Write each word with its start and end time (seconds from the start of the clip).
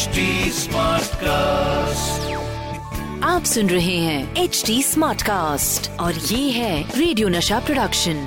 HD 0.00 0.20
cast 1.22 2.28
आप 3.24 3.44
सुन 3.44 3.68
रहे 3.70 3.96
हैं 3.96 4.42
एच 4.42 4.62
डी 4.66 4.82
स्मार्ट 4.82 5.22
कास्ट 5.22 5.90
और 6.00 6.14
ये 6.26 6.50
है 6.50 6.74
radio 6.98 7.28
Nasha 7.28 7.58
production 7.66 8.22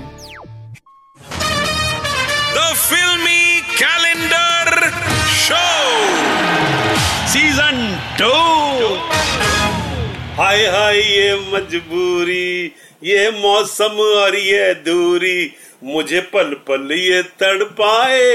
the 2.58 2.68
filmy 2.80 3.62
calendar 3.72 4.90
show 5.38 5.64
season 7.34 7.82
two 8.20 8.32
हाय 10.42 10.66
हाय 10.76 11.00
ये 11.00 11.36
मजबूरी 11.54 12.50
ये 13.04 13.30
मौसम 13.40 14.00
और 14.08 14.36
ये 14.38 14.74
दूरी 14.86 15.40
मुझे 15.86 16.20
पल 16.34 16.54
पल 16.68 16.92
ये 16.94 17.22
तड़पाए 17.40 18.30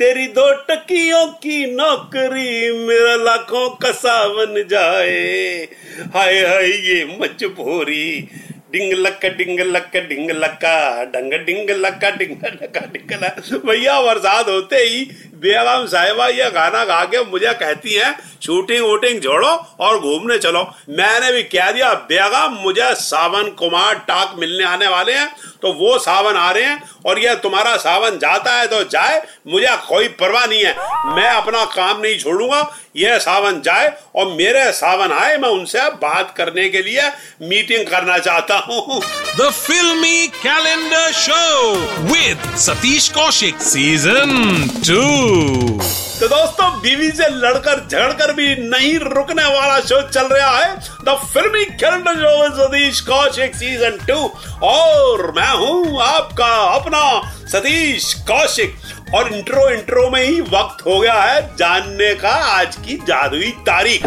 तेरी 0.00 0.26
दो 0.26 0.52
टकियों 0.52 1.26
की 1.26 1.74
नौकरी 1.74 2.86
मेरा 2.86 3.16
लाखों 3.16 3.70
का 3.70 3.90
सावन 3.92 4.64
जाए। 4.70 5.68
हाय 6.14 6.40
हाय 6.40 6.70
ये 6.70 7.18
मजबूरी। 7.20 8.28
डिंग 8.72 8.92
लक्का 8.96 9.28
डिंग 9.30 9.60
लक्का 9.66 10.00
डिंग 10.02 10.30
लक्का 10.32 11.04
डंग 11.12 11.32
डिंग 11.46 11.70
लक्का 11.76 12.10
डिंग 12.12 12.36
लक्का 12.44 12.80
डिंग 12.82 13.58
भैया, 13.60 14.00
बरसात 14.02 14.48
होते 14.48 14.76
ही 14.78 15.04
बेगम 15.36 15.86
साहिबा 15.86 16.26
ये 16.28 16.50
गाना 16.50 16.84
गा 16.84 17.04
के 17.04 17.24
मुझे 17.26 17.52
कहती 17.54 17.94
है, 17.94 18.12
शूटिंग, 18.42 18.82
वूटिंग 18.82 19.20
जोड़ो 19.20 19.48
और 19.80 19.98
घूमने 20.00 20.38
चलो। 20.38 20.62
मैंने 20.90 21.32
भी 21.32 21.42
कह 21.44 21.70
दिया 21.72 21.92
बेगम 22.10 22.58
मुझे 22.62 22.94
सावन 22.96 23.48
कुमार 23.58 23.94
टाक 24.08 24.34
मिलने 24.38 24.64
आने 24.64 24.88
वाले 24.88 25.12
हैं 25.12 25.28
तो 25.62 25.72
वो 25.74 25.98
सावन 25.98 26.36
आ 26.36 26.50
रहे 26.50 26.64
हैं, 26.64 26.82
और 27.06 27.18
यह 27.18 27.34
तुम्हारा 27.36 27.76
सावन 27.78 28.18
जाता 28.18 28.52
है 28.52 28.66
तो 28.66 28.82
जाए, 28.86 29.22
मुझे 29.46 29.76
कोई 29.88 30.08
परवाह 30.10 30.46
नहीं 30.46 30.62
है। 30.64 30.74
मैं 31.14 31.28
अपना 31.30 31.64
काम 31.66 32.00
नहीं 32.00 32.18
छोड़ूँगा 32.18 32.60
यह 32.96 33.18
सावन 33.18 33.60
जाए, 33.62 33.92
और 34.16 34.26
मेरे 34.28 34.70
सावन 34.72 35.12
आए, 35.12 35.36
मैं 35.36 35.48
उनसे 35.50 35.88
बात 35.96 36.34
करने 36.36 36.68
के 36.68 36.82
लिए 36.82 37.10
मीटिंग 37.42 37.86
करना 37.86 38.18
चाहता 38.20 38.58
हूँ 38.68 39.00
The 39.40 39.50
Filmy 39.50 40.28
Calendar 40.42 41.06
Show 41.12 41.52
with 42.12 42.38
Satish 42.66 43.10
Kaushik 43.12 43.60
Season 43.60 44.30
2 44.82 46.00
तो 46.20 46.28
दोस्तों 46.28 46.70
बीवी 46.80 47.10
से 47.10 47.28
लड़कर 47.28 47.86
झगड़कर 47.88 48.32
भी 48.32 48.46
नहीं 48.68 48.98
रुकने 48.98 49.44
वाला 49.44 49.80
शो 49.80 50.00
चल 50.08 50.26
रहा 50.26 50.58
है। 50.58 50.74
The 51.04 51.16
filmy 51.34 51.64
calendar 51.64 52.14
show 52.14 52.42
with 52.42 52.52
Satish 52.60 53.00
Kaushik 53.00 53.54
season 53.54 53.98
two 54.10 54.18
और 54.66 55.32
मैं 55.36 55.50
हूँ 55.50 56.02
आपका 56.02 56.52
अपना 56.74 57.32
सतीश 57.48 58.14
कौशिक 58.14 58.76
और 59.14 59.32
इंट्रो 59.32 59.68
इंट्रो 59.70 60.10
में 60.10 60.22
ही 60.24 60.40
वक्त 60.40 60.86
हो 60.86 61.00
गया 61.00 61.22
है 61.22 61.56
जानने 61.56 62.14
का 62.14 62.34
आज 62.58 62.76
की 62.76 62.96
जादुई 62.96 63.50
तारीख। 63.68 64.02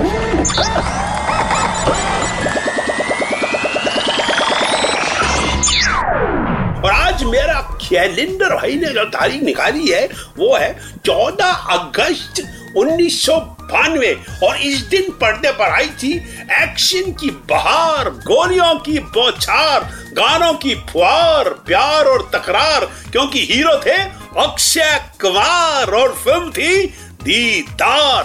और 6.84 6.92
आज 6.92 7.24
मेरा 7.24 7.60
कैलेंडर 7.82 8.56
भाई 8.56 8.76
ने 8.76 8.88
जो 8.94 9.04
तारीख 9.10 9.44
निकाली 9.44 9.88
है 9.88 10.06
वो 10.38 10.56
है 10.56 10.74
चौदह 11.06 11.52
अगस्त 11.76 12.42
उन्नीस 12.78 13.30
और 13.30 14.58
इस 14.64 14.80
दिन 14.90 15.10
पर्दे 15.22 15.52
पर 15.52 15.70
आई 15.72 15.88
थी 16.02 16.12
एक्शन 16.54 17.12
की 17.22 17.30
बहार 17.50 18.10
गोलियों 18.28 18.74
की 18.80 18.98
बौछार 19.16 19.84
गानों 20.14 20.54
की 20.64 20.76
फुहार 20.92 21.50
प्यार 21.68 22.06
और 22.06 22.30
तकरार 22.34 22.86
क्योंकि 23.12 23.46
हीरो 23.52 23.78
थे 23.86 23.98
अक्षय 24.44 25.00
कुमार 25.22 25.94
और 26.02 26.14
फ़िल्म 26.24 26.52
थी 26.52 26.86
दीदार। 27.24 28.24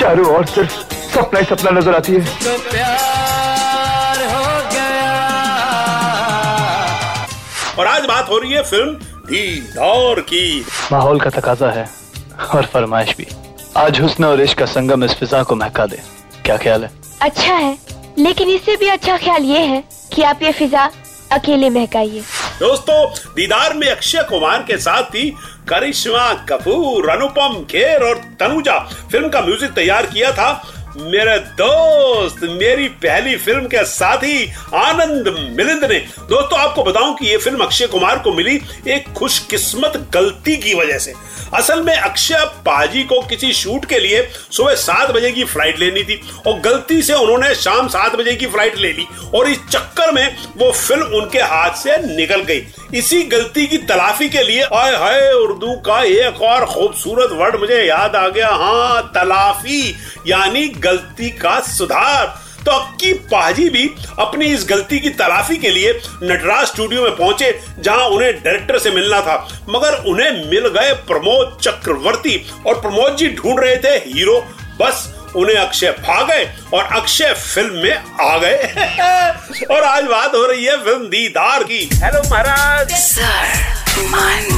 चारों 0.00 0.26
ओर 0.36 0.46
सिर्फ़ 0.46 0.72
सपना 1.14 1.38
ही 1.38 1.44
सपना 1.46 1.70
नज़र 1.78 1.94
आती 1.94 2.12
है। 2.12 2.20
और 2.20 2.78
आज 2.78 3.39
बात 8.20 8.30
हो 8.30 8.38
रही 8.38 8.52
है 8.52 8.62
फ़िल्म 8.62 8.92
दीदार 9.26 10.20
की। 10.20 10.64
माहौल 10.92 11.20
का 11.20 11.30
तकाजा 11.30 11.68
है 11.70 11.88
और 12.54 12.66
फरमाइश 12.72 13.14
भी। 13.18 13.26
आज 13.76 14.00
हुस्न 14.00 14.24
और 14.24 14.40
इश्क 14.40 14.58
का 14.58 14.66
संगम 14.66 15.04
इस 15.04 15.14
फिजा 15.14 15.42
को 15.42 15.54
महका 15.56 15.86
दे। 15.86 16.00
क्या 16.44 16.56
ख्याल 16.56 16.84
है? 16.84 16.90
अच्छा 17.22 17.54
है 17.54 17.76
लेकिन 18.18 18.48
इससे 18.50 18.76
भी 18.76 18.88
अच्छा 18.88 19.16
ख्याल 19.16 19.44
ये 19.44 19.60
है 19.66 19.82
कि 20.14 20.22
आप 20.22 20.42
ये 20.42 20.52
फिजा 20.52 20.90
अकेले 21.32 21.70
महकाइए। 21.70 22.20
दोस्तों 22.60 23.04
दीदार 23.34 23.74
में 23.74 23.88
अक्षय 23.88 24.22
कुमार 24.30 24.62
के 24.62 24.76
साथ 24.78 25.02
थी 25.14 25.28
करिश्मा 25.68 26.32
कपूर 26.48 27.08
अनुपम 27.10 27.62
खेर 27.70 28.02
और 28.04 28.20
तनुजा। 28.40 28.78
फ़िल्म 29.12 29.28
का 29.28 29.40
म्यूज़िक 29.40 29.72
तैयार 29.72 30.06
किया 30.06 30.32
था। 30.32 30.52
मेरे 30.90 31.38
दोस्त, 31.56 32.42
मेरी 32.42 32.88
पहली 33.02 33.36
फ़िल्म 33.36 33.66
के 33.66 33.84
साथी 33.84 34.46
आनंद 34.74 35.28
मिलिंद 35.56 35.84
ने। 35.84 35.98
दोस्तों, 36.20 36.58
आपको 36.58 36.82
बताऊँ 36.84 37.14
कि 37.16 37.26
ये 37.26 37.36
फ़िल्म 37.36 37.64
अक्षय 37.64 37.86
कुमार 37.86 38.18
को 38.18 38.32
मिली 38.32 38.60
एक 38.88 39.12
खुशकिस्मत 39.12 39.96
गलती 40.14 40.56
की 40.56 40.74
वजह 40.74 40.98
से। 40.98 41.14
असल 41.54 41.82
में 41.82 41.94
अक्षय 41.94 42.44
पाजी 42.66 43.02
को 43.02 43.20
किसी 43.20 43.52
शूट 43.52 43.84
के 43.84 43.98
लिए 43.98 44.22
सुबह 44.52 44.74
सात 44.74 45.10
बजे 45.10 45.30
की 45.32 45.44
फ़्लाइट 45.44 45.78
लेनी 45.78 46.02
थी 46.04 46.20
और 46.46 46.58
गलती 46.60 47.00
से 47.02 47.14
उन्होंने 47.14 47.54
शाम 47.54 47.88
सात 47.88 48.16
बजे 48.16 48.34
की 48.34 48.46
फ़्लाइट 48.46 48.76
ले 48.76 48.92
ली 48.92 49.06
और 49.34 49.48
इस 49.48 49.58
चक्कर 49.70 50.12
में 50.12 50.36
वो 50.56 50.70
फ़िल्म 50.72 51.16
उनके 51.18 51.38
हाथ 51.40 51.76
से 51.76 51.96
निकल 52.06 52.40
गई। 52.42 52.62
इसी 52.94 53.22
गलती 53.22 53.66
की 53.66 53.78
तलाफी 53.78 54.28
के 54.28 54.42
लिए 54.42 54.62
आय 54.62 54.94
हाय, 54.94 55.32
उर्दू 55.32 55.74
का 55.86 56.02
एक 56.02 56.40
और 56.42 56.64
खूबसूरत 56.66 57.32
वर्ड 57.32 57.56
मुझे 57.60 57.82
याद 57.82 58.16
आ 58.16 58.28
गया। 58.28 58.48
हाँ 58.48 59.10
तलाफी, 59.14 59.82
यानी 60.26 60.66
गलती 60.84 61.30
का 61.30 61.60
सुधार। 61.60 62.26
तो 62.64 62.70
अक्की 62.70 63.12
पाजी 63.12 63.68
भी 63.70 63.86
अपनी 64.18 64.46
इस 64.46 64.66
गलती 64.68 64.98
की 65.00 65.10
तलाफी 65.10 65.56
के 65.56 65.70
लिए 65.70 65.92
नटराज 66.22 66.66
स्टूडियो 66.66 67.02
में 67.02 67.16
पहुँचे 67.16 67.60
जहाँ 67.78 68.06
उन्हें 68.06 68.32
डायरेक्टर 68.34 68.78
से 68.78 68.90
मिलना 68.90 69.20
था। 69.20 69.36
मगर 69.68 69.94
उन्हें 70.04 70.30
मिल 70.50 70.68
गए 70.68 70.92
प्रमोद 71.08 71.58
चक्रवर्ती 71.62 72.36
और 72.66 72.80
प्रमोद 72.80 73.16
जी 73.16 73.28
ढूंढ 73.28 73.60
रहे 73.60 73.76
थे 73.76 73.96
हीरो। 74.10 74.40
बस 74.80 75.08
उन्हें 75.36 75.56
अक्षय 75.56 75.90
भा 75.90 76.22
गए 76.22 76.44
और 76.74 76.84
अक्षय 76.84 77.32
फ़िल्म 77.34 77.74
में 77.74 77.94
आ 78.20 78.38
गए। 78.38 78.56
और 79.70 79.82
आज 79.82 80.04
बात 80.04 80.34
हो 80.34 80.46
रही 80.46 80.64
है 80.64 80.76
फ़िल्म 80.84 81.08
दीदार 81.08 81.64
की। 81.64 81.88
हेलो 81.94 82.22
महाराज 82.30 82.92
महाराज 83.98 84.49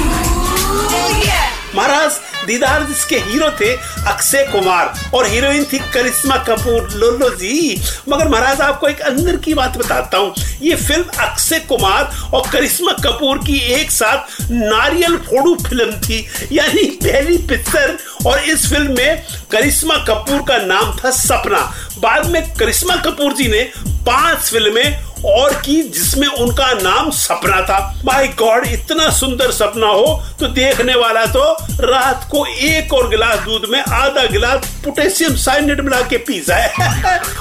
दीदार 2.46 2.84
जिसके 2.84 3.16
हीरो 3.20 3.50
थे 3.60 3.72
अक्षय 4.08 4.46
कुमार 4.52 4.92
और 5.14 5.26
हीरोइन 5.26 5.64
थी 5.64 5.78
करिश्मा 5.94 6.36
कपूर, 6.48 6.88
लोलो 6.92 7.28
जी। 7.30 7.80
मगर 8.08 8.28
महाराज, 8.28 8.60
आपको 8.60 8.88
एक 8.88 9.00
अंदर 9.02 9.36
की 9.36 9.54
बात 9.54 9.76
बताता 9.78 10.18
हूँ। 10.18 10.34
ये 10.62 10.74
फ़िल्म 10.76 11.04
अक्षय 11.20 11.58
कुमार 11.68 12.10
और 12.34 12.48
करिश्मा 12.52 12.92
कपूर 13.04 13.38
की 13.38 13.58
एक 13.74 13.90
साथ 13.90 14.40
नारियल 14.50 15.16
फोड़ू 15.20 15.54
फ़िल्म 15.68 16.00
थी। 16.00 16.26
यानी 16.52 16.84
पहली 17.04 17.38
पिक्चर 17.48 17.96
और 18.26 18.38
इस 18.40 18.68
फ़िल्म 18.70 18.96
में 18.96 19.22
करिश्मा 19.50 19.96
कपूर 20.08 20.42
का 20.48 20.56
नाम 20.58 20.96
था 20.96 21.10
सपना। 21.12 21.60
बाद 21.98 22.26
में 22.30 22.42
करिश्मा 22.54 22.96
कपूर 22.96 23.32
जी 23.32 23.48
ने 23.48 23.62
पाँच 24.06 24.38
फ़िल्में 24.40 25.11
और 25.24 25.54
की 25.54 25.82
जिसमें 25.82 26.26
उनका 26.28 26.72
नाम 26.72 27.10
सपना 27.10 27.60
था। 27.62 27.78
माय 28.04 28.26
गॉड 28.38 28.66
इतना 28.66 29.08
सुंदर 29.10 29.50
सपना 29.50 29.86
हो 29.86 30.22
तो 30.40 30.46
देखने 30.48 30.94
वाला 30.94 31.24
तो 31.26 31.42
रात 31.82 32.26
को 32.30 32.44
एक 32.46 32.92
और 32.94 33.08
गिलास 33.08 33.38
दूध 33.38 33.68
में 33.70 33.80
आधा 33.80 34.24
गिलास 34.26 34.66
पोटेशियम 34.84 35.34
साइनेट 35.36 35.80
मिला 35.80 36.00
के 36.08 36.16
पी 36.18 36.40
जाए। 36.40 36.72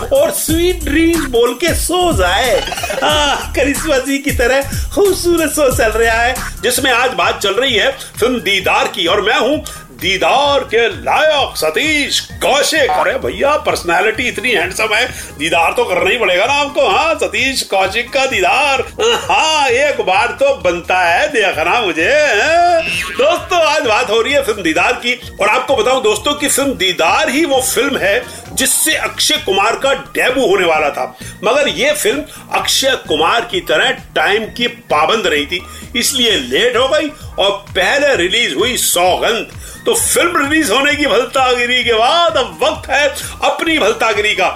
और 0.13 0.31
स्वीट 0.31 0.83
ड्रीम्स 0.83 1.25
बोल 1.31 1.53
के 1.53 1.73
सो 1.75 2.01
जाए। 2.13 2.59
हाँ, 3.03 3.51
करिश्मा 3.55 3.97
जी 3.97 4.17
की 4.17 4.31
तरह 4.31 4.69
खूबसूरत 4.93 5.51
सो 5.51 5.69
चल 5.77 5.91
रहा 5.91 6.21
है 6.21 6.35
जिसमें 6.63 6.91
आज 6.91 7.13
बात 7.13 7.39
चल 7.41 7.53
रही 7.53 7.73
है 7.73 7.91
फ़िल्म 8.19 8.39
दीदार 8.41 8.87
की। 8.87 9.05
और 9.05 9.21
मैं 9.21 9.39
हूँ 9.39 9.63
दीदार 10.01 10.63
के 10.65 10.87
लायक 11.03 11.57
सतीश 11.57 12.19
कौशिक 12.41 12.89
अरे 12.91 13.13
भैया? 13.17 13.55
पर्सनालिटी 13.65 14.27
इतनी 14.27 14.51
हैंडसम 14.51 14.93
है। 14.93 15.05
दीदार 15.37 15.73
तो 15.73 15.83
करना 15.85 16.09
ही 16.09 16.17
पड़ेगा 16.17 16.45
ना 16.45 16.53
आपको 16.53 16.87
हाँ? 16.89 17.13
सतीश 17.15 17.61
कौशिक 17.71 18.09
का 18.13 18.25
दीदार। 18.25 18.81
हाँ 19.29 19.67
एक 19.67 20.01
बार 20.01 20.35
तो 20.39 20.53
बनता 20.61 20.99
है 20.99 21.27
देखना 21.27 21.79
मुझे 21.81 22.09
हाँ? 22.09 22.81
दोस्तों, 23.17 23.59
आज 23.59 23.87
बात 23.87 24.09
हो 24.09 24.21
रही 24.21 24.33
है 24.33 24.41
फ़िल्म 24.43 24.63
दीदार 24.63 24.93
की। 25.05 25.13
और 25.41 25.49
आपको 25.49 25.75
बताऊँ 25.75 26.01
दोस्तों 26.03 26.33
की 26.33 26.47
फ़िल्म 26.47 26.73
दीदार 26.75 27.29
ही 27.29 27.45
वो 27.45 27.61
फ़िल्म 27.63 27.97
है 27.97 28.19
जिससे 28.61 28.93
अक्षय 28.95 29.37
कुमार 29.45 29.75
का 29.83 29.93
डेब्यू 30.15 30.45
होने 30.47 30.65
वाला 30.65 30.89
था। 30.91 31.05
मगर 31.43 31.67
यह 31.69 31.93
फ़िल्म 31.93 32.23
अक्षय 32.53 32.95
कुमार 33.07 33.45
की 33.51 33.61
तरह 33.69 33.89
टाइम 34.15 34.45
की 34.57 34.67
पाबंद 34.91 35.27
रही 35.27 35.45
थी, 35.45 35.61
इसलिए 35.95 36.31
लेट 36.31 36.77
हो 36.77 36.87
गई 36.87 37.07
और 37.39 37.51
पहले 37.69 38.15
रिलीज़ 38.17 38.55
हुई 38.55 38.77
सौगंध। 38.79 39.57
तो 39.85 39.93
फ़िल्म 39.95 40.37
रिलीज़ 40.41 40.71
होने 40.71 40.93
की 40.95 41.05
भलतागिरी 41.07 41.83
के 41.83 41.93
बाद 41.93 42.37
अब 42.37 42.59
वक्त 42.63 42.89
है 42.89 43.07
अपनी 43.43 43.77
भलतागिरी 43.79 44.35
का। 44.35 44.49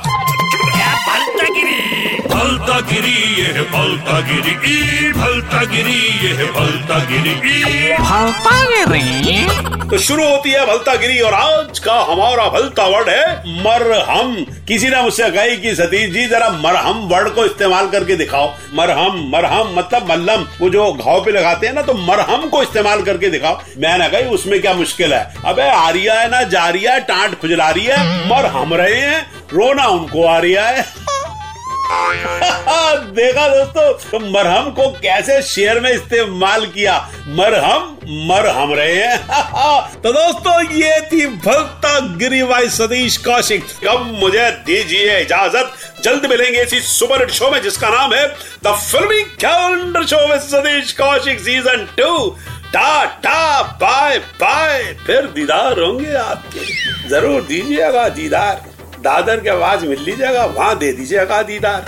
भलता 2.36 2.80
गिरी 2.88 3.12
ये 3.36 3.52
है 3.56 3.62
भलता 3.72 4.20
गिरी 4.22 4.54
ई 4.68 5.12
भलता 5.14 5.64
गिरी 5.66 6.00
ये 6.24 6.32
है 6.34 6.46
भलता 6.54 6.98
गिरी 7.06 7.36
ई 7.52 7.94
तो 9.90 9.98
शुरू 9.98 10.24
होती 10.24 10.52
है 10.52 10.66
भलता 10.66 10.96
गिरी 10.96 11.20
और 11.20 11.34
आज 11.34 11.80
का 11.80 11.94
हमारा 12.10 12.48
भलता 12.50 12.86
वर्ड 12.88 13.10
है 13.10 13.54
मरहम। 13.64 14.34
किसी 14.68 14.90
ने 14.90 15.02
मुझसे 15.02 15.30
कही 15.32 15.58
कि 15.58 15.76
सतीश 15.76 16.10
जी 16.14 16.26
जरा 16.26 16.50
मरहम 16.58 17.00
वर्ड 17.08 17.30
को 17.30 17.46
इस्तेमाल 17.46 17.88
करके 17.90 18.16
दिखाओ। 18.16 18.50
मरहम 18.74 19.22
मरहम 19.34 19.74
मतलब 19.78 20.10
मल्लम। 20.10 20.46
वो 20.62 20.70
जो 20.70 20.92
घाव 20.94 21.24
पे 21.26 21.32
लगाते 21.32 21.68
हैं 21.68 21.74
ना 21.74 21.82
तो 21.82 21.94
मरहम 22.02 22.48
को 22.50 22.64
इस्तेमाल 22.64 23.02
करके 23.02 23.30
दिखाओ। 23.30 23.56
मैं 23.56 23.90
मैंने 23.90 24.10
कही 24.10 24.34
उसमें 24.34 24.60
क्या 24.62 24.74
मुश्किल 24.74 25.14
है? 25.14 25.24
अबे 25.46 25.70
आ 25.70 25.90
रही 25.90 26.04
है 26.04 26.30
ना 26.32 26.44
जा 26.50 26.66
है 26.66 27.00
टांट 27.00 27.40
खुजला 27.40 27.70
रही 27.70 27.86
है। 27.86 28.28
मरहम 28.30 28.74
रहे 28.74 29.00
हैं 29.00 29.26
रोना 29.54 29.86
उनको 29.88 30.26
आ 30.26 30.38
रहा 30.38 30.68
है। 30.68 31.05
देखा 33.16 33.48
दोस्तों 33.48 34.10
तो 34.12 34.20
मरहम 34.20 34.70
को 34.72 34.90
कैसे 34.92 35.42
शेयर 35.42 35.80
में 35.80 35.90
इस्तेमाल 35.92 36.66
किया? 36.66 36.98
मरहम 37.28 37.92
मरहम 38.30 38.74
रहे 38.74 38.96
हैं। 38.96 39.18
तो 40.02 40.12
दोस्तों, 40.14 40.74
ये 40.74 41.00
थी 41.02 41.26
भक्ता 41.28 42.00
गिरी 42.18 42.44
भाई 42.44 42.70
सतीश 42.70 43.18
कौशिक। 43.18 43.88
अब 43.90 44.06
मुझे 44.22 44.50
दीजिए 44.66 45.20
इजाज़त। 45.20 45.78
जल्द 46.04 46.26
मिलेंगे 46.26 46.62
इसी 46.62 46.80
सुपर 46.80 47.20
हिट 47.20 47.32
शो 47.32 47.52
में, 47.52 47.62
जिसका 47.62 47.90
नाम 47.90 48.14
है 48.14 48.28
द 48.64 48.76
फिल्मी 48.92 49.24
कैलेंडर 49.46 50.06
शो 50.06 50.28
में 50.28 50.40
Satish 50.40 50.92
Kaushik 50.92 51.40
season 51.40 51.88
two 51.98 52.30
tata, 52.74 53.62
bye 53.82 54.18
bye. 54.20 54.84
फिर 55.08 55.26
दीदार 55.26 55.80
होंगे 55.80 56.14
आपके। 56.14 56.66
ज़रूर 57.10 57.42
दीजिएगा 57.42 58.10
दीदार। 58.10 58.75
दादर 59.08 59.40
के 59.44 59.50
आवाज़ 59.50 59.86
मिल 59.86 60.04
लीजिएगा 60.04 60.46
वहाँ 60.58 60.78
दे 60.80 60.92
दीजिएगा 61.00 61.42
दीदार। 61.50 61.86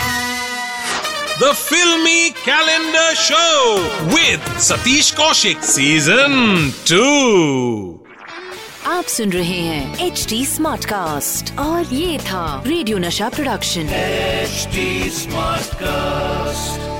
The 1.42 1.52
filmy 1.54 2.30
calendar 2.46 3.14
show 3.16 3.46
with 4.16 4.58
Satish 4.70 5.12
Kaushik 5.20 5.64
season 5.66 6.72
two 6.90 7.04
आप 8.92 9.06
सुन 9.16 9.32
रहे 9.32 9.60
हैं 9.62 10.06
एच 10.08 10.26
डी 10.30 10.46
स्मार्ट 10.46 10.86
कास्ट 10.86 11.58
और 11.60 11.94
ये 11.94 12.18
था 12.28 12.46
radio 12.68 12.98
Nasha 12.98 13.30
production 13.30 13.90
HD 13.94 15.10
smart 15.20 15.68
Smartcast. 15.68 16.97